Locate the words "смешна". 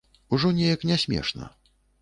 1.05-1.51